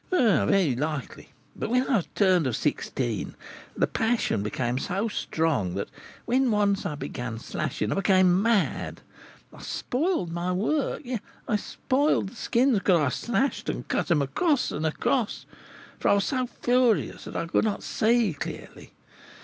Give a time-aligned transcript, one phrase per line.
[0.09, 3.35] "Very likely; but when I was turned of sixteen,
[3.77, 5.89] the passion became so strong that
[6.25, 9.01] when I once began slashing, I became mad;
[9.53, 14.23] I spoiled my work; yes, I spoiled the skins, because I slashed and cut them
[14.23, 15.45] across and across;
[15.99, 18.93] for I was so furious that I could not see clearly.